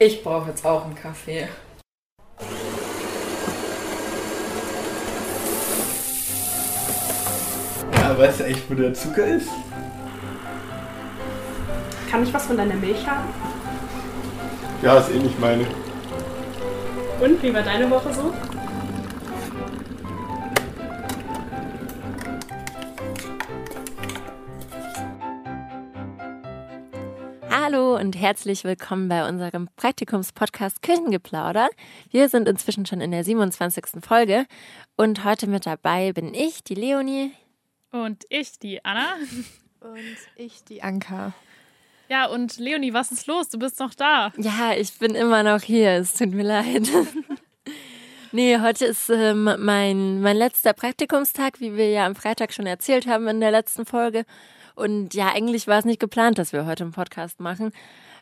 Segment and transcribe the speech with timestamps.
[0.00, 1.48] Ich brauche jetzt auch einen Kaffee.
[7.94, 9.48] Ja, weißt du echt, wo der Zucker ist?
[12.08, 13.28] Kann ich was von deiner Milch haben?
[14.82, 15.66] Ja, ist eh nicht meine.
[17.20, 18.32] Und wie war deine Woche so?
[27.98, 31.68] Und herzlich willkommen bei unserem Praktikumspodcast Küchengeplauder.
[32.12, 34.04] Wir sind inzwischen schon in der 27.
[34.06, 34.46] Folge
[34.96, 37.32] und heute mit dabei bin ich, die Leonie.
[37.90, 39.14] Und ich, die Anna.
[39.80, 39.98] Und
[40.36, 41.32] ich, die Anka.
[42.08, 43.48] Ja, und Leonie, was ist los?
[43.48, 44.32] Du bist noch da.
[44.36, 45.90] Ja, ich bin immer noch hier.
[45.94, 46.88] Es tut mir leid.
[48.32, 53.08] nee, heute ist ähm, mein, mein letzter Praktikumstag, wie wir ja am Freitag schon erzählt
[53.08, 54.24] haben in der letzten Folge.
[54.78, 57.72] Und ja, eigentlich war es nicht geplant, dass wir heute einen Podcast machen,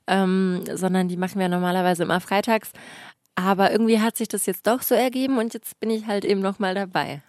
[0.06, 2.73] ähm, sondern die machen wir normalerweise immer freitags.
[3.34, 6.40] Aber irgendwie hat sich das jetzt doch so ergeben und jetzt bin ich halt eben
[6.40, 7.23] nochmal dabei.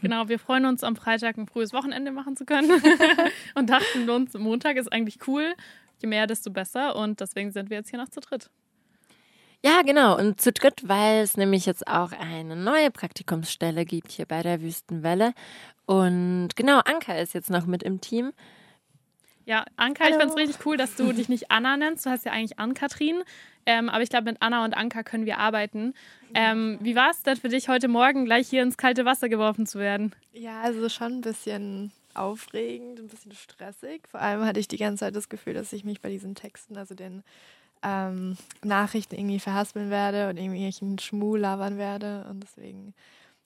[0.00, 2.70] Genau, wir freuen uns, am Freitag ein frühes Wochenende machen zu können
[3.54, 5.54] und dachten uns, Montag ist eigentlich cool.
[6.00, 6.96] Je mehr, desto besser.
[6.96, 8.50] Und deswegen sind wir jetzt hier noch zu dritt.
[9.64, 10.18] Ja, genau.
[10.18, 14.60] Und zu dritt, weil es nämlich jetzt auch eine neue Praktikumsstelle gibt hier bei der
[14.60, 15.34] Wüstenwelle.
[15.86, 18.32] Und genau, Anka ist jetzt noch mit im Team.
[19.44, 20.14] Ja, Anka, Hallo.
[20.14, 22.06] ich fand es richtig cool, dass du dich nicht Anna nennst.
[22.06, 23.22] Du heißt ja eigentlich Ann-Kathrin.
[23.66, 25.94] Ähm, aber ich glaube, mit Anna und Anka können wir arbeiten.
[26.34, 29.66] Ähm, wie war es denn für dich, heute Morgen gleich hier ins kalte Wasser geworfen
[29.66, 30.14] zu werden?
[30.32, 34.02] Ja, also schon ein bisschen aufregend, ein bisschen stressig.
[34.08, 36.76] Vor allem hatte ich die ganze Zeit das Gefühl, dass ich mich bei diesen Texten,
[36.76, 37.22] also den
[37.82, 42.26] ähm, Nachrichten irgendwie verhaspeln werde und irgendwelchen Schmuh labern werde.
[42.28, 42.94] Und deswegen,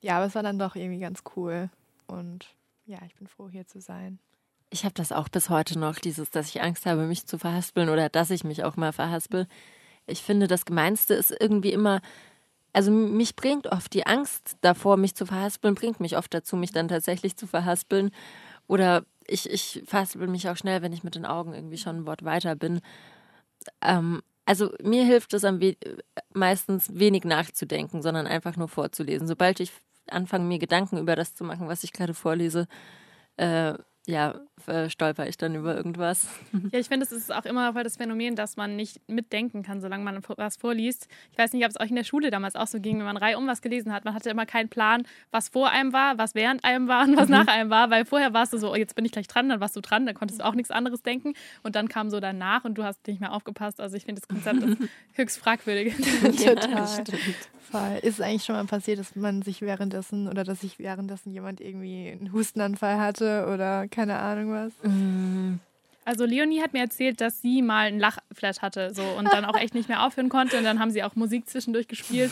[0.00, 1.68] ja, aber es war dann doch irgendwie ganz cool.
[2.06, 2.46] Und
[2.86, 4.18] ja, ich bin froh, hier zu sein.
[4.70, 7.88] Ich habe das auch bis heute noch, dieses, dass ich Angst habe, mich zu verhaspeln
[7.88, 9.46] oder dass ich mich auch mal verhaspel.
[10.06, 12.00] Ich finde, das Gemeinste ist irgendwie immer,
[12.72, 16.72] also mich bringt oft die Angst davor, mich zu verhaspeln, bringt mich oft dazu, mich
[16.72, 18.10] dann tatsächlich zu verhaspeln.
[18.66, 22.06] Oder ich, ich verhaspel mich auch schnell, wenn ich mit den Augen irgendwie schon ein
[22.06, 22.80] Wort weiter bin.
[23.80, 25.76] Ähm, also mir hilft es am we
[26.32, 29.26] meistens wenig nachzudenken, sondern einfach nur vorzulesen.
[29.26, 29.72] Sobald ich
[30.08, 32.68] anfange, mir Gedanken über das zu machen, was ich gerade vorlese,
[33.36, 33.74] äh,
[34.06, 34.34] ja,
[34.88, 36.28] stolper ich dann über irgendwas.
[36.72, 39.80] Ja, ich finde, es ist auch immer voll das Phänomen, dass man nicht mitdenken kann,
[39.80, 41.06] solange man was vorliest.
[41.30, 43.16] Ich weiß nicht, ob es euch in der Schule damals auch so ging, wenn man
[43.16, 44.04] reihum was gelesen hat.
[44.04, 47.28] Man hatte immer keinen Plan, was vor einem war, was während einem war und was
[47.28, 47.34] mhm.
[47.34, 49.60] nach einem war, weil vorher warst du so, oh, jetzt bin ich gleich dran, dann
[49.60, 52.64] warst du dran, dann konntest du auch nichts anderes denken und dann kam so danach
[52.64, 53.80] und du hast nicht mehr aufgepasst.
[53.80, 55.94] Also ich finde, das Konzept ist höchst fragwürdig.
[56.22, 57.04] Total.
[57.66, 57.98] Fall.
[57.98, 61.60] Ist es eigentlich schon mal passiert, dass man sich währenddessen oder dass sich währenddessen jemand
[61.60, 64.72] irgendwie einen Hustenanfall hatte oder keine Ahnung was?
[64.82, 65.54] Mm.
[66.04, 69.56] Also Leonie hat mir erzählt, dass sie mal einen Lachflash hatte so und dann auch
[69.58, 72.30] echt nicht mehr aufhören konnte und dann haben sie auch Musik zwischendurch gespielt.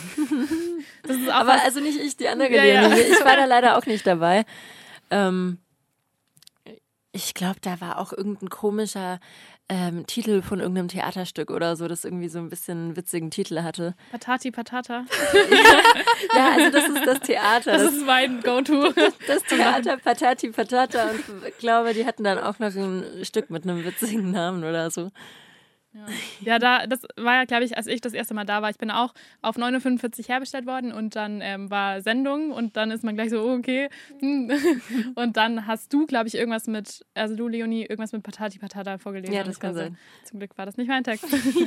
[1.33, 3.01] Aber was, also nicht ich, die andere ja, Leonie.
[3.01, 3.07] Ja.
[3.11, 4.45] Ich war da leider auch nicht dabei.
[5.09, 5.57] Ähm,
[7.11, 9.19] ich glaube, da war auch irgendein komischer
[9.67, 13.63] ähm, Titel von irgendeinem Theaterstück oder so, das irgendwie so ein bisschen einen witzigen Titel
[13.63, 13.95] hatte.
[14.11, 15.05] Patati Patata.
[16.35, 17.71] ja, also das ist das Theater.
[17.73, 18.93] Das, das ist mein Go-To.
[19.27, 23.63] Das Theater Patati Patata und ich glaube, die hatten dann auch noch ein Stück mit
[23.63, 25.11] einem witzigen Namen oder so.
[25.95, 26.05] Ja.
[26.41, 28.69] ja, da, das war ja, glaube ich, als ich das erste Mal da war.
[28.69, 33.03] Ich bin auch auf 9.45 herbestellt worden und dann ähm, war Sendung und dann ist
[33.03, 33.89] man gleich so, oh, okay.
[34.19, 34.51] Hm.
[35.15, 38.97] Und dann hast du, glaube ich, irgendwas mit, also du, Leonie, irgendwas mit Patati Patata
[38.97, 39.33] vorgelesen.
[39.33, 39.97] Ja, das kann sein.
[40.23, 41.25] Zum Glück war das nicht mein Text.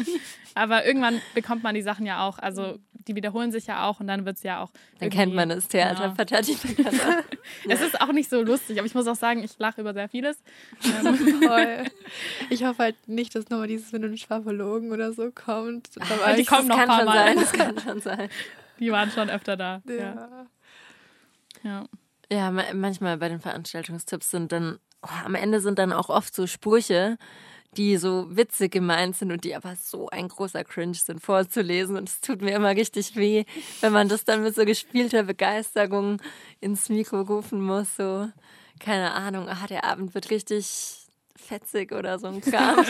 [0.55, 4.07] Aber irgendwann bekommt man die Sachen ja auch, also die wiederholen sich ja auch und
[4.07, 4.71] dann wird es ja auch.
[4.99, 6.15] Dann kennt man das Theater genau.
[6.15, 7.23] Patati Patata.
[7.69, 10.09] es ist auch nicht so lustig, aber ich muss auch sagen, ich lache über sehr
[10.09, 10.43] vieles.
[11.43, 11.85] Toll.
[12.51, 15.91] Ich hoffe halt nicht, dass nochmal dieses, wenn du Schwafologen oder so kommt.
[16.01, 17.27] Ach, die kommen noch ein paar Mal.
[17.27, 18.29] Sein, das kann schon sein.
[18.79, 19.83] Die waren schon öfter da.
[19.89, 20.47] Ja.
[21.65, 21.87] Ja,
[22.31, 22.51] ja.
[22.75, 27.19] manchmal bei den Veranstaltungstipps sind dann, oh, am Ende sind dann auch oft so Sprüche,
[27.77, 31.97] die so witzig gemeint sind und die aber so ein großer Cringe sind vorzulesen.
[31.97, 33.45] Und es tut mir immer richtig weh,
[33.81, 36.23] wenn man das dann mit so gespielter Begeisterung
[36.61, 37.97] ins Mikro rufen muss.
[37.97, 38.29] So,
[38.79, 40.98] keine Ahnung, ah, der Abend wird richtig
[41.39, 42.85] fetzig oder so ein Kram.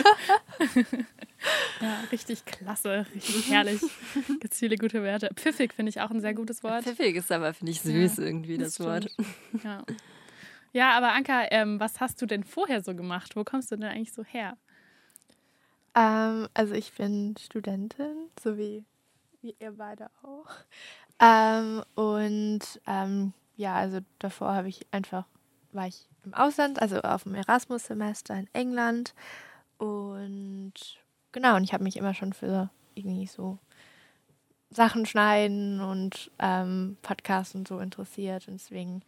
[1.81, 3.81] ja, richtig klasse, richtig herrlich.
[4.39, 5.29] Gibt viele gute Werte.
[5.35, 6.83] Pfiffig finde ich auch ein sehr gutes Wort.
[6.83, 9.07] Pfiffig ist aber, finde ich, süß ja, irgendwie, das, das Wort.
[9.63, 9.83] Ja.
[10.73, 13.35] ja, aber Anka, ähm, was hast du denn vorher so gemacht?
[13.35, 14.57] Wo kommst du denn eigentlich so her?
[15.95, 18.83] Ähm, also ich bin Studentin, so wie,
[19.41, 20.49] wie ihr beide auch.
[21.19, 25.25] Ähm, und ähm, ja, also davor habe ich einfach,
[25.71, 29.13] war ich im Ausland, also auf dem Erasmus-Semester in England.
[29.77, 30.73] Und
[31.31, 33.57] genau, und ich habe mich immer schon für irgendwie so
[34.69, 38.47] Sachen schneiden und ähm, Podcasts und so interessiert.
[38.47, 39.01] Und deswegen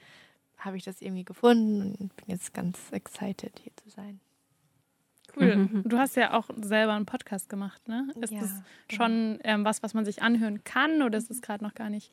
[0.57, 4.19] habe ich das irgendwie gefunden und bin jetzt ganz excited, hier zu sein.
[5.35, 5.55] Cool.
[5.55, 5.83] Mhm.
[5.85, 8.07] Du hast ja auch selber einen Podcast gemacht, ne?
[8.19, 8.51] Ist Ja, das
[8.87, 9.03] genau.
[9.03, 12.11] schon ähm, was, was man sich anhören kann oder ist es gerade noch gar nicht?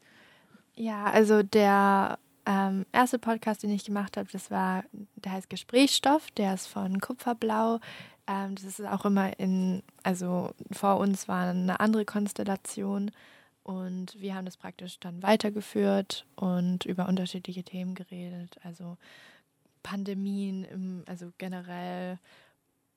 [0.77, 2.19] Ja, also der
[2.49, 4.83] ähm, erste Podcast, den ich gemacht habe, das war,
[5.17, 7.79] der heißt Gesprächsstoff, der ist von Kupferblau.
[8.27, 13.11] Ähm, das ist auch immer in, also vor uns war eine andere Konstellation
[13.65, 18.97] und wir haben das praktisch dann weitergeführt und über unterschiedliche Themen geredet, also
[19.83, 22.19] Pandemien, im, also generell.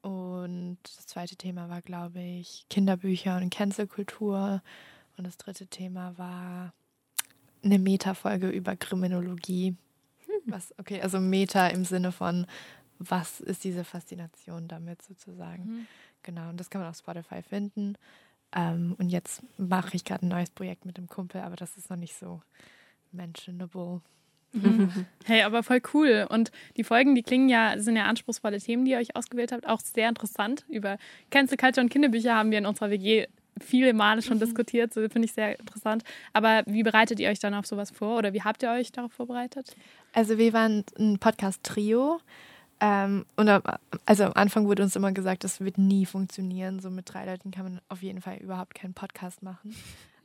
[0.01, 4.61] Und das zweite Thema war, glaube ich, Kinderbücher und Cancelkultur.
[5.17, 6.73] Und das dritte Thema war
[7.63, 9.75] eine Meta-Folge über Kriminologie.
[10.45, 12.47] Was, okay, also Meta im Sinne von,
[12.99, 15.63] was ist diese Faszination damit sozusagen.
[15.63, 15.87] Mhm.
[16.23, 17.95] Genau, und das kann man auf Spotify finden.
[18.53, 21.89] Ähm, und jetzt mache ich gerade ein neues Projekt mit dem Kumpel, aber das ist
[21.89, 22.41] noch nicht so
[23.11, 24.01] mentionable.
[25.23, 26.27] Hey, aber voll cool.
[26.29, 29.65] Und die Folgen, die klingen ja, sind ja anspruchsvolle Themen, die ihr euch ausgewählt habt,
[29.65, 30.65] auch sehr interessant.
[30.67, 30.97] Über
[31.29, 33.27] Cancel Culture und Kinderbücher haben wir in unserer WG
[33.61, 34.93] viele Male schon diskutiert.
[34.93, 36.03] So finde ich sehr interessant.
[36.33, 38.17] Aber wie bereitet ihr euch dann auf sowas vor?
[38.17, 39.75] Oder wie habt ihr euch darauf vorbereitet?
[40.13, 42.19] Also wir waren ein Podcast-Trio.
[42.79, 43.47] Ähm, und
[44.05, 46.79] also am Anfang wurde uns immer gesagt, das wird nie funktionieren.
[46.79, 49.75] So mit drei Leuten kann man auf jeden Fall überhaupt keinen Podcast machen.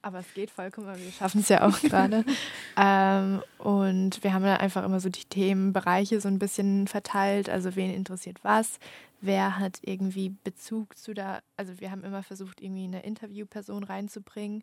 [0.06, 2.24] Aber es geht vollkommen, wir schaffen es ja auch gerade.
[2.76, 7.50] ähm, und wir haben dann einfach immer so die Themenbereiche so ein bisschen verteilt.
[7.50, 8.78] Also wen interessiert was?
[9.20, 11.40] Wer hat irgendwie Bezug zu da?
[11.56, 14.62] Also wir haben immer versucht, irgendwie eine Interviewperson reinzubringen.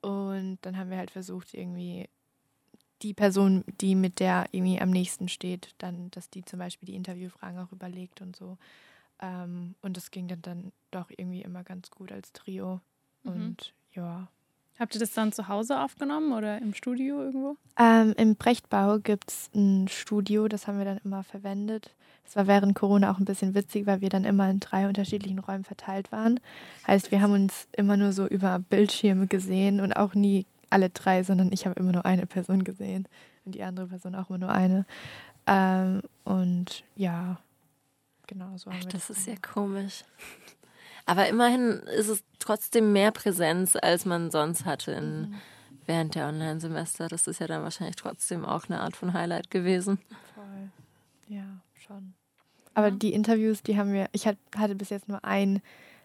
[0.00, 2.08] Und dann haben wir halt versucht, irgendwie
[3.02, 6.96] die Person, die mit der irgendwie am nächsten steht, dann, dass die zum Beispiel die
[6.96, 8.56] Interviewfragen auch überlegt und so.
[9.20, 12.80] Ähm, und das ging dann, dann doch irgendwie immer ganz gut als Trio.
[13.22, 13.30] Mhm.
[13.30, 14.28] Und ja.
[14.78, 17.56] Habt ihr das dann zu Hause aufgenommen oder im Studio irgendwo?
[17.78, 21.94] Ähm, Im Brechtbau gibt es ein Studio, das haben wir dann immer verwendet.
[22.24, 25.38] Das war während Corona auch ein bisschen witzig, weil wir dann immer in drei unterschiedlichen
[25.38, 26.38] Räumen verteilt waren.
[26.86, 31.22] Heißt, wir haben uns immer nur so über Bildschirme gesehen und auch nie alle drei,
[31.22, 33.08] sondern ich habe immer nur eine Person gesehen
[33.44, 34.84] und die andere Person auch immer nur eine.
[35.46, 37.38] Ähm, und ja,
[38.26, 40.04] genau so haben Ach, wir das ist ja komisch.
[41.08, 45.34] Aber immerhin ist es trotzdem mehr Präsenz, als man sonst hatte in,
[45.86, 47.08] während der Online-Semester.
[47.08, 49.98] Das ist ja dann wahrscheinlich trotzdem auch eine Art von Highlight gewesen.
[50.34, 50.70] Voll.
[51.28, 52.12] Ja, schon.
[52.74, 55.62] Aber die Interviews, die haben wir, ich hat- hatte bis jetzt nur ein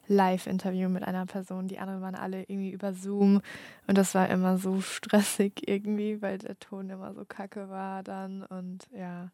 [0.07, 1.67] Live-Interview mit einer Person.
[1.67, 3.41] Die anderen waren alle irgendwie über Zoom.
[3.87, 8.43] Und das war immer so stressig irgendwie, weil der Ton immer so kacke war dann.
[8.43, 9.31] Und ja,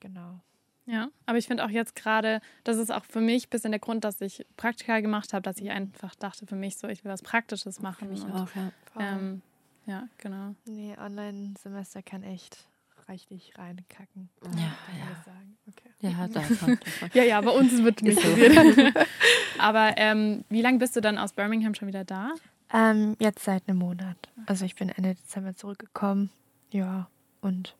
[0.00, 0.40] genau.
[0.86, 3.80] Ja, aber ich finde auch jetzt gerade, das ist auch für mich ein bisschen der
[3.80, 7.12] Grund, dass ich Praktika gemacht habe, dass ich einfach dachte für mich so, ich will
[7.12, 8.12] was Praktisches machen.
[8.12, 8.72] Ich und, auch, ja.
[8.98, 9.42] Ähm,
[9.86, 10.54] ja, genau.
[10.66, 12.66] nee, Online-Semester kann echt
[13.08, 14.30] reichlich reinkacken.
[14.56, 15.24] Ja, ja.
[15.68, 15.90] Okay.
[16.00, 16.78] Ja, davon.
[16.84, 17.10] davon.
[17.14, 18.28] Ja, ja, bei uns wird nicht so.
[19.58, 22.32] aber ähm, wie lange bist du dann aus Birmingham schon wieder da?
[22.72, 24.16] Ähm, jetzt seit einem Monat.
[24.46, 26.30] Also ich bin Ende Dezember zurückgekommen.
[26.70, 27.08] Ja,
[27.40, 27.76] und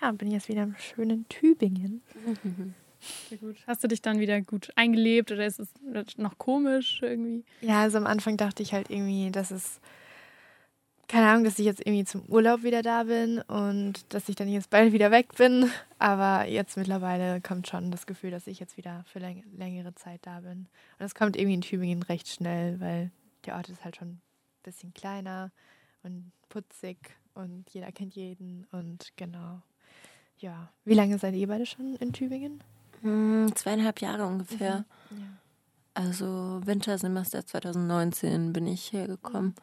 [0.00, 2.02] ja, bin jetzt wieder im schönen Tübingen.
[3.28, 3.56] Sehr gut.
[3.66, 5.68] Hast du dich dann wieder gut eingelebt oder ist es
[6.16, 7.44] noch komisch irgendwie?
[7.60, 9.80] Ja, also am Anfang dachte ich halt irgendwie, dass es,
[11.06, 14.48] keine Ahnung, dass ich jetzt irgendwie zum Urlaub wieder da bin und dass ich dann
[14.48, 15.70] jetzt bald wieder weg bin.
[15.98, 20.20] Aber jetzt mittlerweile kommt schon das Gefühl, dass ich jetzt wieder für läng längere Zeit
[20.22, 20.66] da bin.
[20.98, 23.12] Und es kommt irgendwie in Tübingen recht schnell, weil
[23.46, 24.22] der Ort ist halt schon ein
[24.64, 25.52] bisschen kleiner
[26.02, 26.98] und putzig
[27.34, 29.62] und jeder kennt jeden und genau.
[30.38, 30.68] Ja.
[30.84, 32.62] Wie lange seid ihr beide schon in Tübingen?
[33.02, 34.84] Hm, zweieinhalb Jahre ungefähr.
[35.10, 35.16] Ja.
[35.94, 39.54] Also Wintersemester 2019 bin ich hergekommen.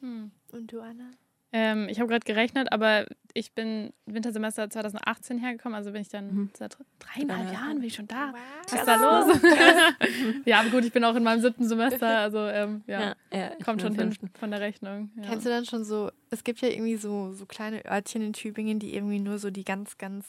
[0.00, 0.30] Hm.
[0.52, 1.10] Und du, Anna?
[1.54, 3.04] Ähm, ich habe gerade gerechnet, aber
[3.34, 6.50] ich bin Wintersemester 2018 hergekommen, also bin ich dann Mhm.
[6.54, 7.52] seit dreieinhalb Ja.
[7.52, 8.32] Jahren bin ich schon da.
[8.64, 9.38] Was Was ist da los?
[10.46, 13.64] ja, aber gut, ich bin auch in meinem siebten Semester, also ähm, ja, ja ich
[13.64, 15.10] kommt schon hin von der Rechnung.
[15.16, 15.24] Ja.
[15.28, 18.78] Kennst du dann schon so, es gibt ja irgendwie so, so kleine Örtchen in Tübingen,
[18.78, 20.26] die irgendwie nur so die ganz, ganz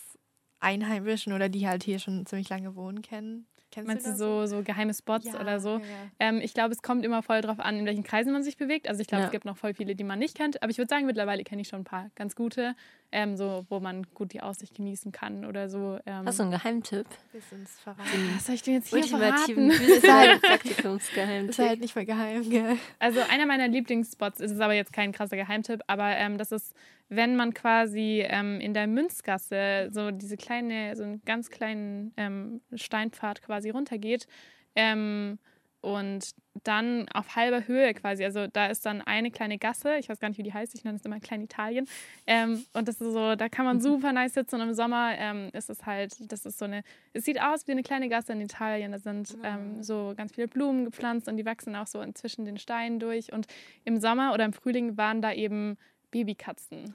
[0.59, 3.47] Einheimischen oder die halt hier schon ziemlich lange wohnen kennen.
[3.73, 5.77] Kennst Meinst du so, so geheime Spots Ja, oder so?
[5.77, 5.81] ja.
[6.19, 8.87] Ähm, ich glaube, es kommt immer voll drauf an, in welchen Kreisen man sich bewegt.
[8.87, 9.25] Also ich glaube, Ja.
[9.27, 10.61] es gibt noch voll viele, die man nicht kennt.
[10.61, 12.75] Aber ich würde sagen, mittlerweile kenne ich schon ein paar ganz gute,
[13.11, 15.97] ähm, so wo man gut die Aussicht genießen kann oder so.
[16.05, 17.07] Ähm, Hast du einen Geheimtipp?
[17.31, 18.03] Willst du uns verraten?
[18.35, 19.91] was soll ich denn jetzt hier Ultimativen verraten?
[19.97, 20.41] Ist halt-
[20.83, 21.49] Praktikumsgeheimtipp.
[21.49, 22.77] Ist halt nicht mehr geheim, gell?
[22.99, 26.75] Also einer meiner Lieblingsspots ist es aber jetzt kein krasser Geheimtipp, aber ähm, das ist,
[27.09, 32.61] wenn man quasi ähm, in der Münzgasse so diese kleine, so einen ganz kleinen ähm,
[32.73, 34.27] Steinpfad quasi runtergeht,
[34.75, 35.37] ähm,
[35.83, 36.29] und
[36.63, 38.23] dann auf halber Höhe quasi.
[38.23, 40.85] Also da ist dann eine kleine Gasse, ich weiß gar nicht, wie die heißt, ich
[40.85, 41.89] nenne es immer Klein Italien.
[42.25, 45.49] Ähm, und das ist so, da kann man super nice sitzen und im Sommer ähm,
[45.51, 48.39] ist es halt, das ist so eine, es sieht aus wie eine kleine Gasse in
[48.39, 48.93] Italien.
[48.93, 52.57] Da sind ähm, so ganz viele Blumen gepflanzt und die wachsen auch so zwischen den
[52.57, 53.33] Steinen durch.
[53.33, 53.47] Und
[53.83, 55.77] im Sommer oder im Frühling waren da eben
[56.13, 56.93] Babykatzen.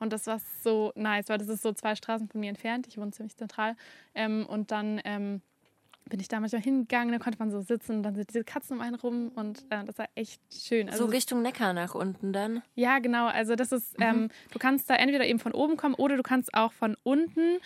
[0.00, 2.86] Und das war so nice, weil das ist so zwei Straßen von mir entfernt.
[2.86, 3.76] Ich wohne ziemlich zentral.
[4.14, 5.40] Ähm, und dann ähm,
[6.08, 8.76] bin ich da manchmal hingegangen, da konnte man so sitzen und dann sind diese Katzen
[8.76, 10.88] um einen rum und äh, das war echt schön.
[10.90, 12.62] Also so Richtung Neckar nach unten dann.
[12.74, 13.26] ja, genau.
[13.26, 16.52] Also das ist, ähm, du kannst da entweder eben von oben kommen oder du kannst
[16.54, 17.58] auch von unten.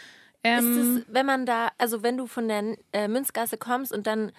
[0.45, 4.07] Ähm, ist es, wenn man da, also wenn du von der äh, Münzgasse kommst und
[4.07, 4.30] dann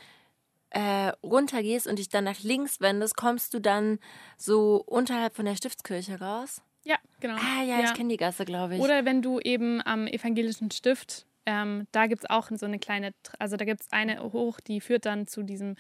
[0.71, 3.99] äh, runtergehst und dich dann nach links wendest, kommst du dann
[4.37, 6.61] so unterhalb von der Stiftskirche raus?
[6.83, 7.35] ja, genau.
[7.35, 8.81] Ah ja, ich kenne die Gasse, glaube ich.
[8.81, 13.13] Oder wenn du eben am evangelischen Stift, ähm, da gibt es auch so eine kleine,
[13.37, 15.75] also da gibt es eine hoch, die führt dann zu diesem,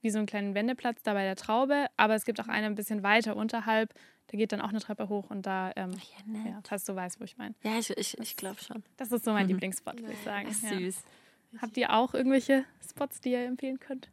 [0.00, 2.74] wie so einen kleinen Wendeplatz da bei der Traube, aber es gibt auch eine ein
[2.74, 3.92] bisschen weiter unterhalb,
[4.28, 6.46] da geht dann auch eine Treppe hoch und da, ähm, ja, nett.
[6.46, 7.54] ja, falls du weißt, wo ich meine.
[7.62, 8.82] Ja, ich, ich, ich glaube schon.
[8.96, 10.48] Das ist so mein Lieblingsspot, würde ich sagen.
[10.48, 10.70] Ist Ja.
[11.60, 14.08] Habt ihr auch irgendwelche Spots, die ihr empfehlen könnt?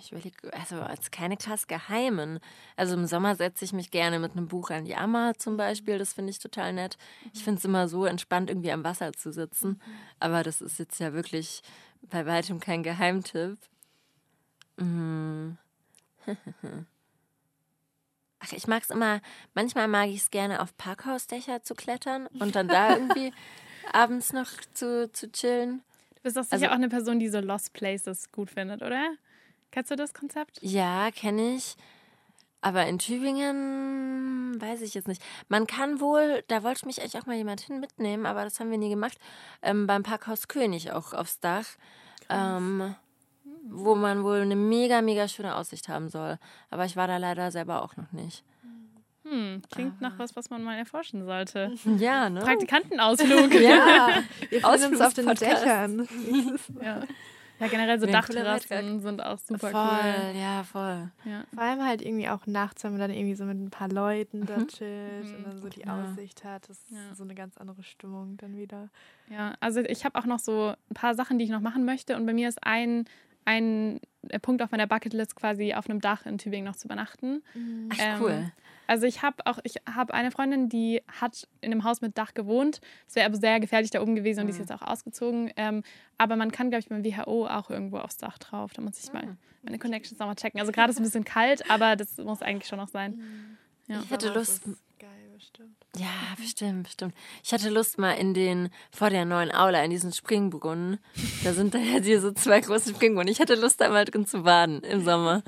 [0.00, 2.40] Ich überlege, also als keine krass geheimen.
[2.76, 5.98] Also im Sommer setze ich mich gerne mit einem Buch an die Ammer zum Beispiel.
[5.98, 6.96] Das finde ich total nett.
[7.32, 9.80] Ich finde es immer so entspannt, irgendwie am Wasser zu sitzen.
[10.18, 11.62] Aber das ist jetzt ja wirklich
[12.02, 13.58] bei weitem kein Geheimtipp.
[14.76, 15.50] Mm.
[18.40, 19.20] Ach, ich mag es immer,
[19.54, 23.32] manchmal mag ich es gerne auf Parkhausdächer zu klettern und dann da irgendwie
[23.94, 25.82] abends noch zu, zu chillen.
[26.16, 29.12] Du bist doch sicher Also- auch eine Person, die so Lost Places gut findet, oder?
[29.70, 30.58] Kennst du das Konzept?
[30.62, 31.76] Ja, kenne ich.
[32.60, 35.22] Aber in Tübingen weiß ich jetzt nicht.
[35.48, 38.70] Man kann wohl, da wollte mich eigentlich auch mal jemand hin mitnehmen, aber das haben
[38.70, 39.16] wir nie gemacht,
[39.62, 41.66] ähm, beim Parkhaus König auch aufs Dach,
[42.28, 42.94] ähm,
[43.70, 46.38] wo man wohl eine mega, mega schöne Aussicht haben soll.
[46.70, 48.42] Aber ich war da leider selber auch noch nicht.
[49.30, 51.72] Hm, klingt nach was, was man mal erforschen sollte.
[51.98, 52.40] Ja, ne?
[52.40, 53.52] Praktikantenausflug.
[53.60, 55.26] Ja, Wir uns auf den.
[55.34, 56.08] Dächern.
[56.82, 57.02] Ja.
[57.60, 60.40] ja, generell so Nee, Dachterrassen sind auch super voll, cool.
[60.40, 61.10] ja, voll.
[61.24, 61.44] Ja.
[61.52, 64.46] Vor allem halt irgendwie auch nachts, wenn man dann irgendwie so mit ein paar Leuten
[64.46, 66.02] da chillt und dann so die Ja.
[66.04, 66.68] Aussicht hat.
[66.68, 67.14] Das ist Ja.
[67.14, 68.88] so eine ganz andere Stimmung dann wieder.
[69.30, 72.16] ja, also ich habe auch noch so ein paar Sachen, die ich noch machen möchte.
[72.16, 73.04] Und bei mir ist ein,
[73.44, 74.00] ein
[74.42, 77.42] Punkt auf meiner Bucketlist quasi auf einem Dach in Tübingen noch zu übernachten.
[77.54, 77.88] Mhm.
[77.92, 78.52] Ach, Ähm, cool.
[78.88, 82.34] Also ich habe auch, ich habe eine Freundin, die hat in einem Haus mit Dach
[82.34, 82.80] gewohnt.
[83.06, 85.52] Es wäre aber sehr gefährlich da oben gewesen und die ist jetzt auch ausgezogen.
[85.56, 85.84] Ähm,
[86.16, 88.72] aber man kann, glaube ich, beim WHO auch irgendwo aufs Dach drauf.
[88.72, 90.58] Da muss ich mal meine Connections nochmal checken.
[90.58, 93.56] Also gerade ist es ein bisschen kalt, aber das muss eigentlich schon noch sein.
[93.88, 94.00] Ja.
[94.02, 94.64] Ich hätte Lust,
[95.38, 95.76] bestimmt.
[95.96, 97.14] Ja, bestimmt, bestimmt.
[97.44, 100.98] Ich hatte Lust mal in den, vor der neuen Aula, in diesen Springbrunnen.
[101.44, 103.30] Da sind da ja diese zwei großen Springbrunnen.
[103.30, 105.42] Ich hatte Lust, da mal drin zu baden im Sommer.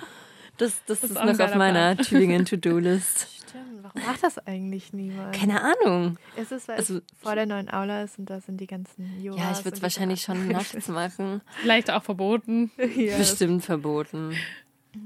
[0.61, 3.29] Das, das, ist ist, noch auf meiner Tübingen-To-Do-List.
[3.49, 3.83] Stimmt.
[3.83, 5.35] Warum macht das eigentlich niemand?
[5.35, 6.19] Keine Ahnung.
[6.37, 9.23] Ist es, weil Also- es vor der neuen Aula ist und da sind die ganzen
[9.23, 11.41] Yogas Ja, ich würde es wahrscheinlich schon nachts machen.
[11.63, 12.71] Vielleicht auch verboten.
[12.97, 14.35] ja, Bestimmt verboten.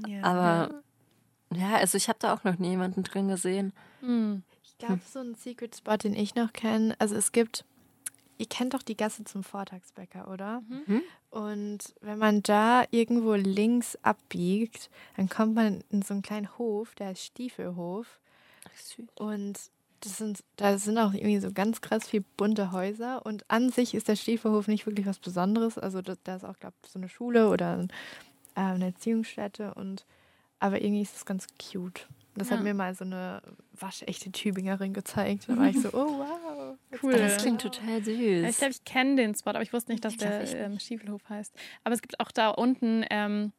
[0.07, 0.23] Ja.
[0.23, 0.81] Aber
[1.53, 3.71] ja, also ich habe da auch noch nie jemanden drin gesehen.
[4.01, 4.43] Hm.
[4.63, 7.63] Ich glaube, so ein Secret Spot, den ich noch kenne, also es gibt,
[8.37, 10.61] ihr kennt doch die Gasse zum Vortagsbäcker, oder?
[10.67, 11.01] Mhm.
[11.29, 16.95] Und wenn man da irgendwo links abbiegt, dann kommt man in so einen kleinen Hof,
[16.95, 18.19] der heißt Stiefelhof.
[18.65, 19.05] Ach, süß.
[19.15, 19.59] Und
[20.01, 23.25] das sind, da sind auch irgendwie so ganz krass viel bunte Häuser.
[23.25, 25.77] Und an sich ist der Stiefelhof nicht wirklich was Besonderes.
[25.77, 27.89] Also da, da ist auch, glaube ich, so eine Schule oder ein,
[28.55, 29.73] äh, eine Erziehungsstätte.
[29.73, 30.05] Und,
[30.59, 32.07] aber irgendwie ist es ganz cute.
[32.35, 32.57] Das Ja.
[32.57, 33.41] hat mir mal so eine
[33.73, 35.45] waschechte Tübingerin gezeigt.
[35.47, 36.77] Da war ich so, oh wow.
[37.01, 37.13] Cool.
[37.13, 38.57] Das klingt total Ja, ich süß.
[38.57, 41.53] glaube, ich kenne den Spot, aber ich wusste nicht, dass glaub, der ähm, Stiefelhof heißt.
[41.83, 43.51] Aber es gibt auch da unten, ähm,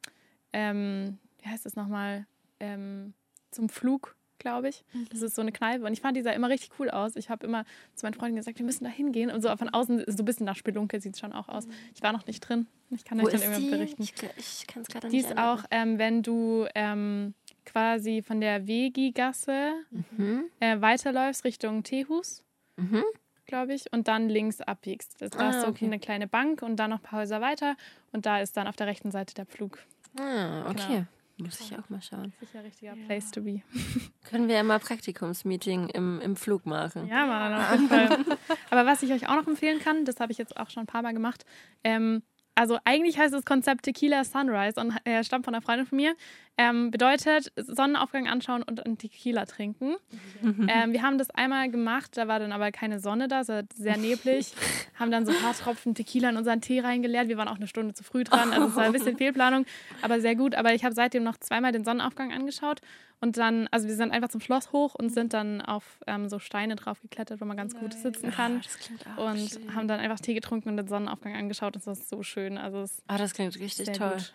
[0.52, 2.26] ähm, wie heißt das nochmal,
[2.60, 3.14] ähm,
[3.50, 4.84] zum Flug, glaube ich.
[5.10, 7.16] Das ist so eine Kneipe und ich fand die sah immer richtig cool aus.
[7.16, 7.64] Ich habe immer
[7.94, 10.44] zu meinen Freunden gesagt, wir müssen da hingehen und so von außen, so ein bisschen
[10.46, 11.66] nach Spelunke sieht es schon auch aus.
[11.94, 12.66] Ich war noch nicht drin.
[12.90, 13.70] Ich kann Wo euch dann die?
[13.70, 14.02] berichten.
[14.02, 17.34] Ich, ich kann es gerade Die nicht ist auch, ähm, wenn du ähm,
[17.66, 19.74] quasi von der Vegi-Gasse
[20.16, 20.44] Mhm.
[20.60, 22.42] äh, weiterläufst Richtung Teehus,
[22.76, 23.02] Mhm.
[23.46, 25.16] glaube ich, und dann links abbiegst.
[25.20, 25.84] Da Ah, ist so okay.
[25.84, 27.76] eine kleine Bank und dann noch ein paar Häuser weiter
[28.12, 29.78] und da ist dann auf der rechten Seite der Pflug.
[30.18, 31.04] Ah, okay.
[31.38, 32.32] Muss ich auch mal schauen.
[32.40, 33.60] Sicher richtiger Place to be.
[34.30, 37.06] Können wir ja mal Praktikumsmeeting im, im Flug machen.
[37.08, 38.24] Ja, Mann, auf jeden Fall.
[38.70, 40.86] Aber was ich euch auch noch empfehlen kann, das habe ich jetzt auch schon ein
[40.86, 41.44] paar Mal gemacht.
[41.84, 42.22] Ähm,
[42.54, 46.14] also eigentlich heißt das Konzept Tequila Sunrise und äh, stammt von einer Freundin von mir.
[46.58, 49.96] Ähm, bedeutet Sonnenaufgang anschauen und einen Tequila trinken.
[50.42, 53.64] Ähm, wir haben das einmal gemacht, da war dann aber keine Sonne da, es war
[53.74, 54.52] sehr neblig.
[54.98, 57.28] haben dann so ein paar Tropfen Tequila in unseren Tee reingeleert.
[57.28, 59.66] Wir waren auch eine Stunde zu früh dran, also es war ein bisschen Fehlplanung,
[60.00, 60.54] aber sehr gut.
[60.54, 62.80] Aber ich habe seitdem noch zweimal den Sonnenaufgang angeschaut
[63.20, 66.38] und dann, also wir sind einfach zum Schloss hoch und sind dann auf ähm, so
[66.38, 68.62] Steine drauf geklettert, wo man ganz gut sitzen kann.
[68.62, 69.74] das klingt auch und schön.
[69.74, 71.76] haben dann einfach Tee getrunken und den Sonnenaufgang angeschaut.
[71.76, 72.56] Das war so schön.
[72.56, 74.12] Also es Ah, das klingt richtig toll.
[74.12, 74.32] gut.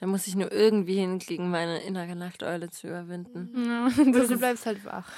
[0.00, 3.50] Da muss ich nur irgendwie hinkriegen, meine innere Nachteule zu überwinden.
[3.66, 5.10] ja, das du bleibst halt wach.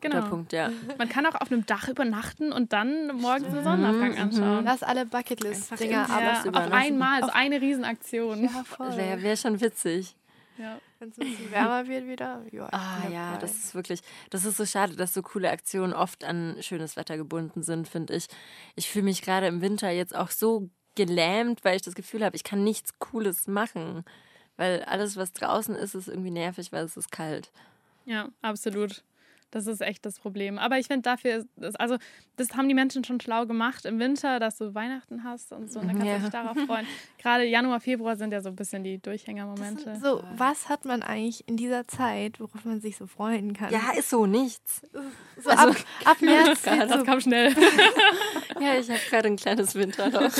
[0.00, 0.28] Guter genau.
[0.28, 0.70] Punkt, ja.
[0.98, 4.64] Man kann auch auf einem Dach übernachten und dann morgens den Sonnenaufgang anschauen.
[4.64, 6.54] Lass alle Bucketlist-Dinger Einfach ab.
[6.54, 8.44] Ja, auf einmal, so eine Riesenaktion.
[8.44, 8.96] Ja, voll.
[8.96, 10.14] Wäre wär schon witzig.
[10.58, 10.78] Ja.
[10.98, 12.42] Wenn es ein bisschen wärmer wird wieder.
[12.52, 13.40] Ja, Ah ja, dabei.
[13.40, 17.16] das ist wirklich, das ist so schade, dass so coole Aktionen oft an schönes Wetter
[17.16, 18.26] gebunden sind, finde ich.
[18.76, 22.36] Ich fühle mich gerade im Winter jetzt auch so gelähmt, weil ich das Gefühl habe,
[22.36, 24.04] ich kann nichts Cooles machen.
[24.56, 27.50] Weil alles, was draußen ist, ist irgendwie nervig, weil es ist kalt.
[28.04, 29.02] ja, absolut.
[29.54, 30.58] Das ist echt das Problem.
[30.58, 31.96] Aber ich finde dafür, ist, das- also
[32.36, 35.78] das haben die Menschen schon schlau gemacht im Winter, dass du Weihnachten hast und so.
[35.78, 36.16] Und dann kannst Ja.
[36.16, 36.86] du dich darauf freuen.
[37.18, 39.94] Gerade Januar, Februar sind ja so ein bisschen die Durchhängermomente.
[40.02, 43.72] so, was hat man eigentlich in dieser Zeit, worauf man sich so freuen kann?
[43.72, 44.82] Ja, ist so nichts.
[45.40, 47.54] so ab, ab März das so, kam schnell.
[48.60, 50.32] Ja, ich habe gerade ein kleines Winterloch.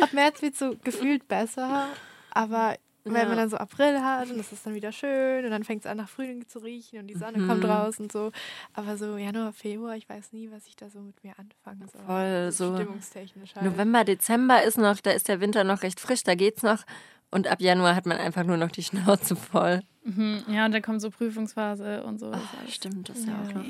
[0.00, 1.88] ab März wird so gefühlt besser,
[2.30, 2.76] aber
[3.14, 3.28] wenn Ja.
[3.28, 5.90] man dann so April hat und es ist dann wieder schön und dann fängt es
[5.90, 7.48] an nach Frühling zu riechen und die Sonne Mhm.
[7.48, 8.32] kommt raus und so.
[8.74, 12.02] Aber so Januar, Februar, ich weiß nie, was ich da so mit mir anfangen soll.
[12.04, 13.64] Voll, so Stimmungstechnisch halt.
[13.64, 16.84] November, Dezember ist noch, da ist der Winter noch recht frisch, da geht's noch.
[17.30, 19.82] Und ab Januar hat man einfach nur noch die Schnauze voll.
[20.04, 20.44] Mhm.
[20.48, 22.30] Ja, und dann kommt so Prüfungsphase und so.
[22.32, 23.64] Ach, stimmt, das ist ja auch noch.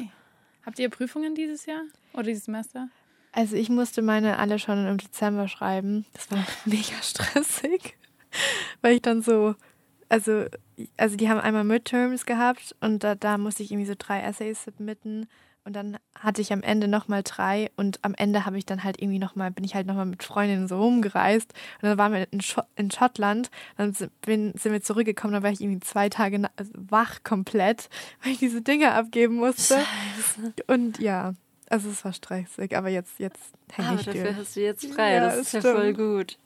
[0.65, 2.89] Habt ihr Prüfungen dieses Jahr oder dieses Semester?
[3.33, 6.05] Also ich musste meine alle schon im Dezember schreiben.
[6.15, 7.97] Das war mega stressig,
[8.83, 9.55] weil ich dann so,
[10.09, 10.47] also,
[10.97, 14.65] also die haben einmal Midterms gehabt und da, da musste ich irgendwie so drei Essays
[14.65, 15.27] submitten
[15.65, 19.03] und dann hatte ich am Ende nochmal drei und am Ende habe ich dann halt
[19.03, 21.53] irgendwie nochmal, bin ich halt nochmal mit Freundinnen so rumgereist
[21.83, 25.43] und dann waren wir in, Scho in Schottland, dann sind, bin, sind wir zurückgekommen, dann
[25.43, 27.89] war ich irgendwie zwei Tage also wach komplett,
[28.23, 29.79] weil ich diese Dinge abgeben musste
[30.69, 31.35] und ja,
[31.69, 34.37] also es war stressig, aber jetzt, jetzt hänge Aber ich dafür durch.
[34.37, 35.99] hast du jetzt frei, Ja, das ist ja voll stimmt.
[35.99, 36.39] gut.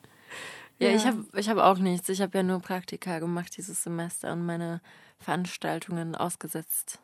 [0.81, 0.97] Ja, Ja.
[0.97, 2.09] ich habe ich hab auch nichts.
[2.09, 4.81] Ich habe ja nur Praktika gemacht dieses Semester und meine
[5.19, 6.99] Veranstaltungen ausgesetzt.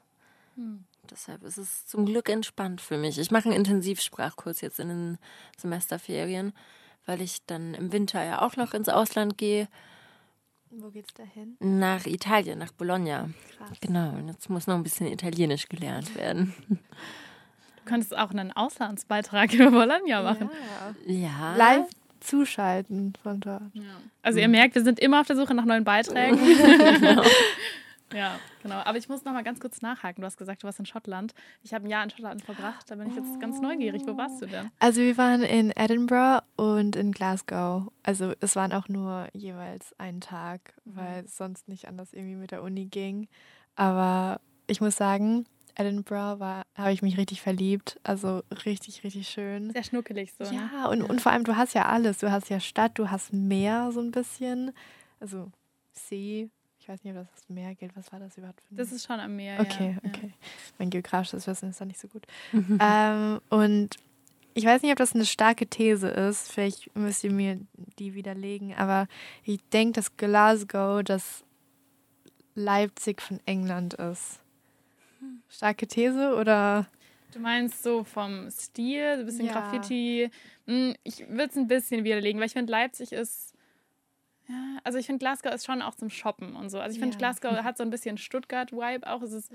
[1.11, 3.19] Deshalb ist es zum Glück entspannt für mich.
[3.19, 5.19] Ich mache einen Intensivsprachkurs jetzt in den
[5.59, 6.53] Semesterferien,
[7.05, 9.69] weil ich dann im Winter ja auch noch ins Ausland gehe,
[10.71, 11.57] Wo geht's da hin?
[11.61, 13.29] nach Italien, nach Bologna.
[13.59, 13.79] Krass.
[13.83, 16.55] Genau, und jetzt muss noch ein bisschen Italienisch gelernt werden.
[16.71, 20.51] Du könntest auch einen Auslandsbeitrag über Bologna machen.
[21.07, 21.13] Ja.
[21.13, 21.57] Ja.
[21.57, 21.89] Live
[22.21, 23.63] zuschalten von dort.
[24.23, 26.39] Also ihr merkt, wir sind immer auf der Suche nach neuen Beiträgen.
[28.15, 28.77] ja, genau.
[28.77, 30.23] Aber ich muss noch mal ganz kurz nachhaken.
[30.23, 31.35] Du hast gesagt, du warst in Schottland.
[31.63, 32.91] Ich habe ein Jahr in Schottland verbracht.
[32.91, 34.03] Da bin ich jetzt ganz neugierig.
[34.07, 34.71] Wo warst du denn?
[34.79, 37.91] Also wir waren in Edinburgh und in Glasgow.
[38.03, 42.51] Also es waren auch nur jeweils einen Tag, weil es sonst nicht anders irgendwie mit
[42.51, 43.29] der Uni ging.
[43.75, 48.01] Aber ich muss sagen, Edinburgh war, habe ich mich richtig verliebt.
[48.03, 49.73] Also richtig, richtig schön.
[49.73, 50.45] Sehr schnuckelig so.
[50.45, 50.55] Ne?
[50.73, 52.19] Ja, und, und vor allem, du hast ja alles.
[52.19, 54.73] Du hast ja Stadt, du hast Meer so ein bisschen.
[55.21, 55.51] Also
[55.93, 56.51] See.
[56.79, 57.97] Ich weiß nicht, ob das Meer gilt.
[57.97, 59.59] Was war das überhaupt für ein Das ist schon am Meer.
[59.61, 60.09] Okay, ja.
[60.09, 60.33] okay.
[60.79, 62.25] Mein geografisches Wissen ist da nicht so gut.
[62.81, 63.97] ähm, und
[64.55, 66.53] ich weiß nicht, ob das eine starke These ist.
[66.53, 67.59] Vielleicht müsst ihr mir
[67.99, 68.75] die widerlegen.
[68.75, 69.09] Aber
[69.43, 71.45] ich denke, dass Glasgow das
[72.55, 74.41] Leipzig von England ist.
[75.49, 76.87] Starke These oder?
[77.33, 79.53] Du meinst so vom Stil, so ein bisschen Ja.
[79.53, 80.31] Graffiti.
[80.67, 83.53] Hm, Ich würde es ein bisschen widerlegen, weil ich finde, Leipzig ist.
[84.49, 86.79] Ja, also ich finde, Glasgow ist schon auch zum Shoppen und so.
[86.79, 87.19] Also ich finde, Ja.
[87.19, 89.21] Glasgow hat so ein bisschen Stuttgart-Vibe auch.
[89.23, 89.51] Es ist,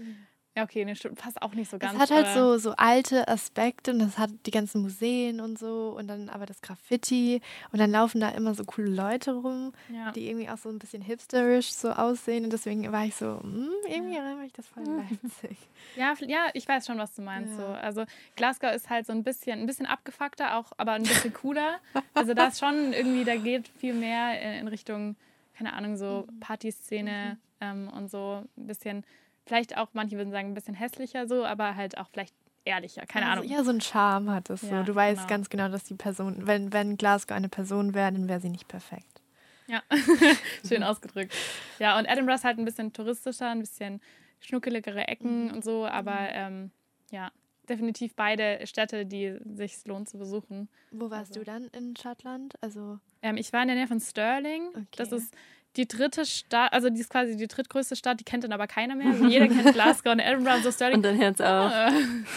[0.55, 1.93] ja, okay, nee, Stutt- passt auch nicht so ganz.
[1.93, 5.95] es hat halt so, so alte Aspekte und es hat die ganzen Museen und so
[5.97, 9.71] und dann aber das Graffiti und dann laufen da immer so coole Leute rum.
[9.93, 10.11] Ja.
[10.11, 12.43] die irgendwie auch so ein bisschen hipsterisch so aussehen.
[12.43, 14.83] Und deswegen war ich so, hm, irgendwie erinnere mich das voll
[15.23, 15.57] Leipzig.
[15.95, 17.51] Ja, ja, ich weiß schon, was du meinst.
[17.53, 17.57] Ja.
[17.57, 17.65] So.
[17.67, 18.03] Also
[18.35, 21.79] Glasgow ist halt so ein bisschen, ein bisschen abgefuckter, auch, aber ein bisschen cooler.
[22.13, 25.15] Also da ist schon irgendwie, da geht viel mehr in, in Richtung,
[25.57, 26.39] keine Ahnung, so Mhm.
[26.41, 29.05] Partyszene ähm, und so ein bisschen,
[29.45, 33.27] vielleicht auch, manche würden sagen, ein bisschen hässlicher so, aber halt auch vielleicht ehrlicher, keine
[33.27, 33.51] also, Ahnung.
[33.51, 34.67] Ja, so ein Charme hat es so.
[34.67, 35.27] Ja, Du weißt genau.
[35.29, 38.67] ganz genau, dass die Person, wenn, wenn Glasgow eine Person wäre, dann wäre sie nicht
[38.67, 39.21] perfekt.
[39.67, 39.81] Ja,
[40.67, 41.33] schön ausgedrückt.
[41.79, 44.01] Ja, und Edinburgh ist halt ein bisschen touristischer, ein bisschen
[44.39, 45.53] schnuckeligere Ecken Mhm.
[45.53, 46.71] und so, aber ähm,
[47.11, 47.31] ja,
[47.69, 50.67] definitiv beide Städte, die sich lohnt zu besuchen.
[50.91, 52.53] Wo warst Also- du dann in Schottland?
[52.61, 54.71] Also, Ähm, ich war in der Nähe von Stirling.
[54.97, 55.17] Das Okay.
[55.17, 55.33] ist
[55.77, 58.95] die dritte Stadt, also die ist quasi die drittgrößte Stadt, die kennt dann aber keiner
[58.95, 59.07] mehr.
[59.07, 60.97] Also jeder kennt Glasgow und Edinburgh und so Stirling.
[60.97, 61.71] Und dann hört es auch.
[61.71, 61.91] Ah,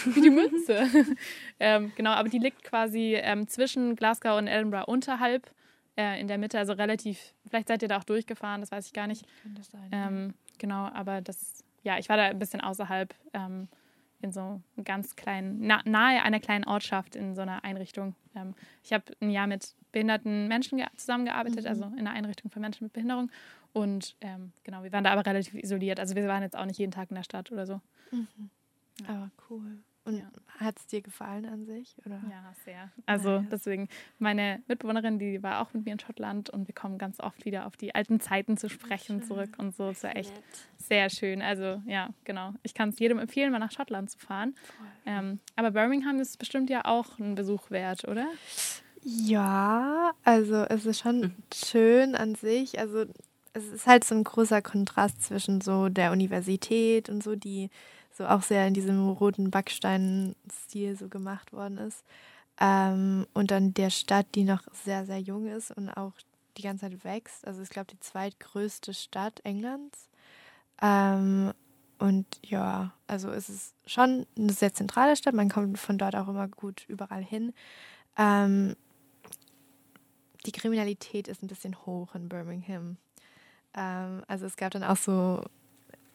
[0.06, 0.86] wie die Münze.
[1.60, 5.50] ähm, genau, aber die liegt quasi ähm, zwischen Glasgow und Edinburgh unterhalb
[5.96, 8.92] äh, in der Mitte, also relativ, vielleicht seid ihr da auch durchgefahren, das weiß ich
[8.92, 9.24] gar nicht.
[9.92, 13.68] Ähm, genau, aber das, ja, ich war da ein bisschen außerhalb ähm,
[14.24, 18.16] in so einem ganz kleinen, na, nahe einer kleinen Ortschaft in so einer Einrichtung.
[18.34, 22.84] Ähm, ich habe ein Jahr mit behinderten Menschen zusammengearbeitet, also in einer Einrichtung für Menschen
[22.84, 23.30] mit Behinderung.
[23.72, 26.00] Und ähm, genau, wir waren da aber relativ isoliert.
[26.00, 27.80] Also wir waren jetzt auch nicht jeden Tag in der Stadt oder so.
[28.10, 28.50] Mhm.
[29.06, 29.78] Aber cool.
[30.06, 30.26] Und Ja.
[30.60, 31.96] hat es dir gefallen an sich?
[32.04, 32.20] Oder?
[32.30, 32.90] Ja, sehr.
[33.06, 33.48] Also Nice.
[33.50, 33.88] deswegen,
[34.18, 37.66] meine Mitbewohnerin, die war auch mit mir in Schottland und wir kommen ganz oft wieder
[37.66, 39.28] auf die alten Zeiten zu sprechen schön.
[39.28, 39.88] zurück und so.
[39.88, 40.32] Es war echt
[40.76, 41.40] sehr schön.
[41.40, 42.52] Also ja, genau.
[42.62, 44.54] Ich kann es jedem empfehlen, mal nach Schottland zu fahren.
[45.06, 48.26] Ähm, aber Birmingham ist bestimmt ja auch ein Besuch wert, oder?
[49.02, 51.34] Ja, also es ist schon Mhm.
[51.52, 52.78] schön an sich.
[52.78, 53.04] Also
[53.52, 57.70] es ist halt so ein großer Kontrast zwischen so der Universität und so, die
[58.16, 62.04] so auch sehr in diesem roten Backstein-Stil so gemacht worden ist.
[62.60, 66.12] Ähm, und dann der Stadt, die noch sehr, sehr jung ist und auch
[66.56, 67.46] die ganze Zeit wächst.
[67.46, 70.08] Also ich glaube, die zweitgrößte Stadt Englands.
[70.80, 71.52] Ähm,
[71.98, 75.34] und ja, also es ist schon eine sehr zentrale Stadt.
[75.34, 77.52] Man kommt von dort auch immer gut überall hin.
[78.16, 78.76] Ähm,
[80.46, 82.98] die Kriminalität ist ein bisschen hoch in Birmingham.
[83.74, 85.42] Ähm, also es gab dann auch so,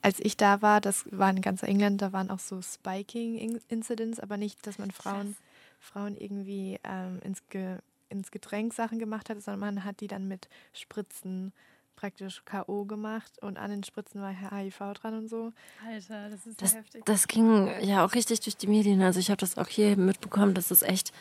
[0.02, 4.38] als ich da war, das war in ganz England, da waren auch so Spiking-Incidents, aber
[4.38, 5.36] nicht, dass man Frauen,
[5.80, 7.78] Frauen irgendwie ähm, ins, Ge
[8.10, 11.54] ins Getränk Sachen gemacht hat, sondern man hat die dann mit Spritzen
[11.96, 12.86] praktisch K.O.
[12.86, 15.52] gemacht und an den Spritzen war HIV dran und so.
[15.86, 17.06] Alter, das ist Das, ja heftig.
[17.06, 19.02] das ging ja auch richtig durch die Medien.
[19.02, 20.54] Also ich habe das auch hier mitbekommen.
[20.54, 21.12] Das ist echt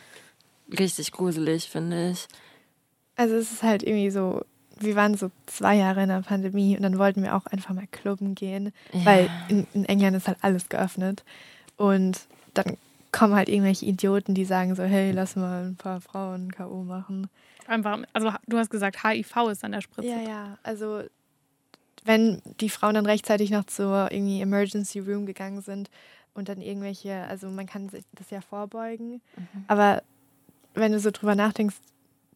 [0.78, 2.28] richtig gruselig, finde ich.
[3.16, 4.44] Also es ist halt irgendwie so,
[4.80, 7.86] wir waren so zwei Jahre in der Pandemie und dann wollten wir auch einfach mal
[7.90, 9.04] klubben gehen, Ja.
[9.04, 11.24] weil in, in England ist halt alles geöffnet.
[11.76, 12.76] Und dann
[13.12, 16.82] kommen halt irgendwelche Idioten, die sagen so, hey, lass mal ein paar Frauen K.O.
[16.82, 17.28] machen.
[17.66, 20.08] Einfach, also du hast gesagt, HIV ist an der Spritze.
[20.08, 21.02] Ja, ja, also
[22.04, 25.90] wenn die Frauen dann rechtzeitig noch zur irgendwie Emergency Room gegangen sind
[26.34, 29.20] und dann irgendwelche, also man kann sich das ja vorbeugen,
[29.66, 30.02] aber
[30.74, 31.76] wenn du so drüber nachdenkst,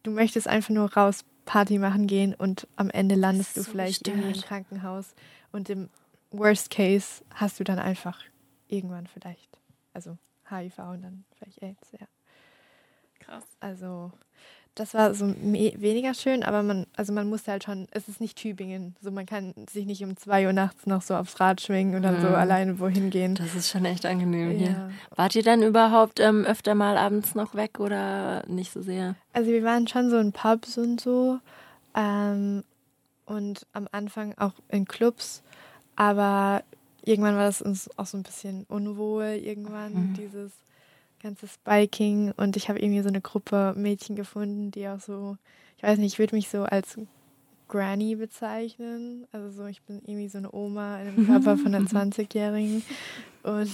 [0.03, 4.07] du möchtest einfach nur raus Party machen gehen und am Ende landest du so vielleicht
[4.07, 4.41] irgendwie im.
[4.41, 5.13] Krankenhaus
[5.51, 5.89] und im
[6.31, 8.21] Worst Case hast du dann einfach
[8.67, 9.57] irgendwann vielleicht,
[9.93, 10.17] also
[10.49, 12.07] HIV und dann vielleicht AIDS, ja.
[13.19, 13.45] Krass.
[13.59, 14.11] Also
[14.75, 18.37] das war so weniger schön, aber man, also man musste halt schon, es ist nicht
[18.37, 21.95] Tübingen, so man kann sich nicht um zwei Uhr nachts noch so aufs Rad schwingen
[21.99, 22.33] oder so Mhm.
[22.35, 23.35] alleine wohin gehen.
[23.35, 24.69] Das ist schon echt angenehm hier.
[24.69, 24.89] Ja.
[25.15, 29.15] Wart ihr dann überhaupt ähm, öfter mal abends noch weg oder nicht so sehr?
[29.31, 31.39] Also wir waren schon so in Pubs und so
[31.95, 32.63] ähm,
[33.25, 35.43] und am Anfang auch in Clubs,
[35.95, 36.63] aber
[37.05, 40.13] irgendwann war das uns auch so ein bisschen unwohl, irgendwann Mhm.
[40.15, 40.51] dieses
[41.23, 45.37] ganze Spiking und ich habe irgendwie so eine Gruppe Mädchen gefunden, die auch so,
[45.77, 46.97] ich weiß nicht, ich würde mich so als
[47.67, 51.85] Granny bezeichnen, also so, ich bin irgendwie so eine Oma in einem Körper von einer
[51.89, 52.83] 20-Jährigen
[53.43, 53.71] und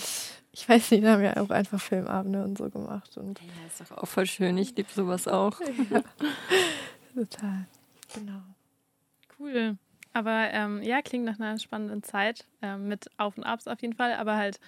[0.52, 3.82] ich weiß nicht, da haben wir auch einfach Filmabende und so gemacht und Ja, ist
[3.82, 4.58] doch auch voll schön.
[4.58, 5.60] Ich liebe sowas auch.
[5.92, 6.04] ja,
[7.14, 7.66] total,
[8.14, 8.42] genau.
[9.38, 9.78] Cool.
[10.12, 13.94] Aber ähm, ja, klingt nach einer spannenden Zeit ähm, mit Auf und Abs auf jeden
[13.94, 14.14] Fall.
[14.14, 14.60] Aber halt,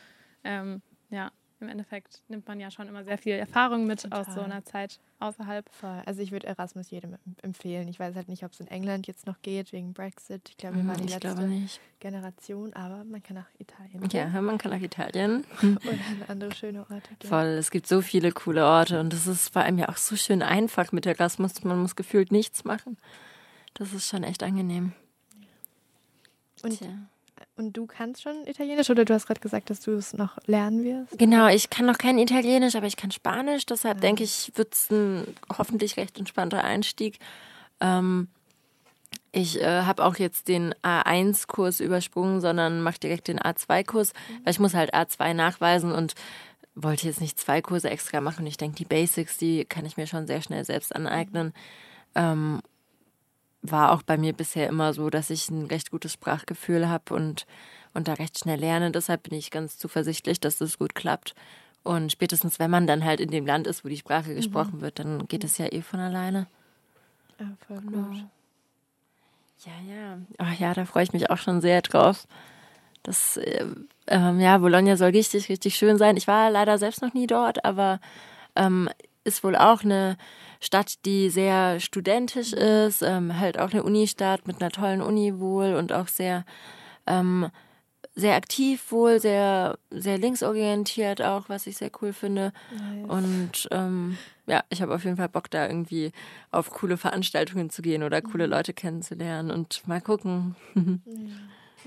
[0.43, 4.33] ähm, ja, im Endeffekt nimmt man ja schon immer sehr viel Erfahrung mit aus so
[4.33, 4.45] Total.
[4.51, 5.69] einer Zeit außerhalb.
[5.73, 6.01] Voll.
[6.05, 7.87] Also ich würde Erasmus jedem em- empfehlen.
[7.87, 10.49] Ich weiß halt nicht, ob es in England jetzt noch geht wegen Brexit.
[10.49, 11.81] Ich glaube, wir waren die Mhm, Ich letzte.
[11.99, 15.45] Generation, aber man kann nach Italien gehen Ja, man kann nach Italien.
[15.61, 17.29] oder an andere schöne Orte gehen.
[17.29, 20.15] Voll, es gibt so viele coole Orte und das ist vor allem ja auch so
[20.15, 21.63] schön einfach mit Erasmus.
[21.63, 22.97] Man muss gefühlt nichts machen.
[23.75, 24.93] Das ist schon echt angenehm.
[26.63, 26.89] Und, Tja.
[27.61, 30.83] Und du kannst schon Italienisch oder du hast gerade gesagt, dass du es noch lernen
[30.83, 31.17] wirst?
[31.19, 33.65] Genau, ich kann noch kein Italienisch, aber ich kann Spanisch.
[33.67, 37.19] Deshalb denke ich, wird es ein hoffentlich recht entspannter Einstieg.
[37.79, 38.29] Ähm,
[39.31, 44.59] ich äh, habe auch jetzt den A1-Kurs übersprungen, sondern mache direkt den A2-Kurs, weil ich
[44.59, 46.15] muss halt A2 nachweisen und
[46.73, 48.45] wollte jetzt nicht zwei Kurse extra machen.
[48.47, 51.53] Ich denke, die Basics, die kann ich mir schon sehr schnell selbst aneignen.
[52.15, 52.61] Ähm,
[53.61, 57.45] war auch bei mir bisher immer so, dass ich ein recht gutes Sprachgefühl habe und,
[57.93, 58.91] und da recht schnell lerne.
[58.91, 61.35] Deshalb bin ich ganz zuversichtlich, dass das gut klappt.
[61.83, 64.99] Und spätestens, wenn man dann halt in dem Land ist, wo die Sprache gesprochen wird,
[64.99, 66.47] dann geht es ja eh von alleine.
[67.39, 68.03] Ja, voll Genau.
[68.07, 68.23] gut.
[69.65, 70.17] Ja, ja.
[70.37, 72.27] Ach ja, da freue ich mich auch schon sehr drauf.
[73.03, 73.65] Das, äh,
[74.07, 76.17] ähm, ja, Bologna soll richtig, richtig schön sein.
[76.17, 77.99] Ich war leider selbst noch nie dort, aber
[78.55, 78.89] ähm,
[79.23, 80.17] ist wohl auch eine
[80.59, 85.75] Stadt, die sehr studentisch ist, ähm, halt auch eine Unistadt mit einer tollen Uni wohl
[85.75, 86.45] und auch sehr
[87.07, 87.49] ähm,
[88.13, 92.51] sehr aktiv wohl, sehr, sehr linksorientiert auch, was ich sehr cool finde.
[92.71, 93.09] Nice.
[93.09, 96.11] Und ähm, ja, ich habe auf jeden Fall Bock, da irgendwie
[96.51, 98.51] auf coole Veranstaltungen zu gehen oder coole mhm.
[98.51, 100.55] Leute kennenzulernen und mal gucken.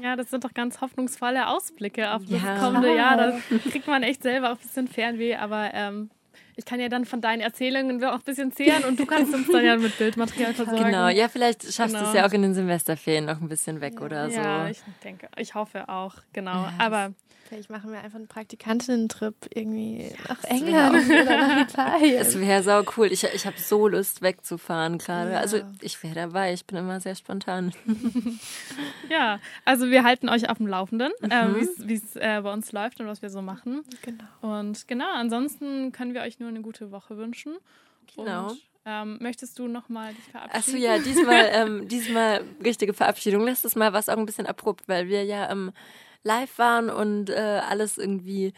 [0.02, 2.58] Ja, das sind doch ganz hoffnungsvolle Ausblicke auf das ja.
[2.58, 3.16] kommende Jahr.
[3.16, 3.38] Da
[3.70, 6.10] kriegt man echt selber auch ein bisschen Fernweh, aber ähm,
[6.56, 9.48] ich kann ja dann von deinen Erzählungen auch ein bisschen zehren und du kannst uns
[9.50, 10.84] dann ja mit Bildmaterial versorgen.
[10.84, 12.00] Genau, ja, vielleicht schaffst genau.
[12.00, 14.00] du es ja auch in den Semesterferien noch ein bisschen weg ja.
[14.00, 14.36] oder so.
[14.36, 16.64] Ja, ich denke, ich hoffe auch, genau.
[16.64, 17.12] Ja, Aber
[17.54, 22.18] Vielleicht machen wir einfach einen Praktikantinnen-Trip irgendwie nach England oder nach Italien.
[22.18, 23.12] Das wäre sau cool.
[23.12, 25.34] Ich, ich habe so Lust wegzufahren gerade.
[25.34, 25.38] Ja.
[25.38, 26.52] Also ich wäre dabei.
[26.52, 27.72] Ich bin immer sehr spontan.
[29.08, 31.30] ja, also wir halten euch auf dem Laufenden, mhm.
[31.30, 33.84] äh, wie es äh, bei uns läuft und was wir so machen.
[34.02, 34.24] Genau.
[34.40, 37.54] Und genau, ansonsten können wir euch nur eine gute Woche wünschen.
[38.16, 38.48] Genau.
[38.48, 40.56] Und, ähm, möchtest du nochmal dich verabschieden?
[40.56, 43.44] Achso, ja, diesmal, ähm, diesmal richtige Verabschiedung.
[43.44, 45.72] Letztes Mal war es auch ein bisschen abrupt, weil wir ja ähm,
[46.24, 48.52] live waren und äh, alles irgendwie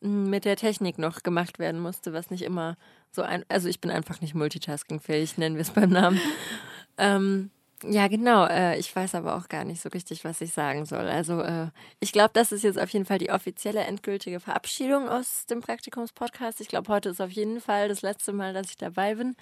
[0.00, 2.76] hm, mit der Technik noch gemacht werden musste, was nicht immer
[3.12, 3.44] so ein.
[3.48, 6.20] Also ich bin einfach nicht multitaskingfähig, nennen wir es beim Namen.
[6.98, 7.50] ähm,
[7.82, 8.46] ja, genau.
[8.46, 11.08] Äh, ich weiß aber auch gar nicht so richtig, was ich sagen soll.
[11.08, 11.68] Also äh,
[11.98, 16.60] ich glaube, das ist jetzt auf jeden Fall die offizielle endgültige Verabschiedung aus dem Praktikumspodcast.
[16.60, 19.34] Ich glaube, heute ist auf jeden Fall das letzte Mal, dass ich dabei bin.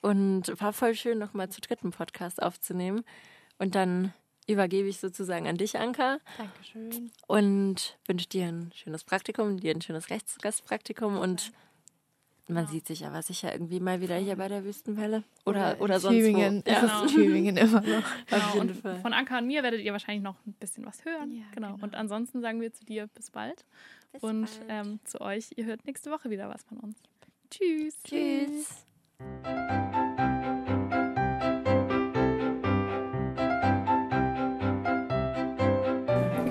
[0.00, 3.04] Und war voll schön, nochmal zu dritten Podcast aufzunehmen.
[3.58, 4.14] Und dann
[4.48, 6.18] übergebe ich sozusagen an dich, Anka.
[6.36, 7.10] Dankeschön.
[7.26, 11.52] Und wünsche dir ein schönes Praktikum, dir ein schönes Rechtsgastpraktikum und
[12.50, 12.70] man ja.
[12.70, 16.16] sieht sich aber sicher irgendwie mal wieder hier bei der Wüstenwelle oder, oder, oder sonst
[16.16, 16.62] Tübingen.
[16.64, 16.70] wo.
[16.70, 16.80] Ja.
[16.80, 17.06] Genau.
[17.06, 18.04] Tübingen immer noch.
[18.26, 18.44] Genau.
[18.44, 19.00] Auf jeden Fall.
[19.00, 21.30] Von Anka und mir werdet ihr wahrscheinlich noch ein bisschen was hören.
[21.30, 21.74] Ja, genau.
[21.74, 21.84] genau.
[21.84, 23.66] Und ansonsten sagen wir zu dir bis bald.
[24.12, 24.86] Bis und bald.
[24.86, 26.96] Ähm, zu euch, ihr hört nächste Woche wieder was von uns.
[27.50, 28.02] Tschüss.
[28.02, 28.86] Tschüss.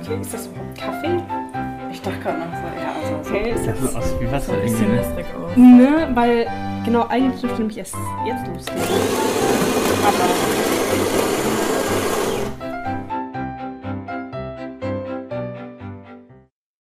[0.08, 1.22] Okay, ist das überhaupt Kaffee?
[1.92, 4.54] Ich dachte gerade noch so, ja, also okay, ist das so aus wie Wasser so
[4.54, 5.58] ein bisschen wässrig aus.
[5.58, 6.48] Ne, weil
[6.86, 7.94] genau eigentlich dürfte nämlich erst
[8.26, 8.82] jetzt losgehen.
[10.08, 10.26] Aber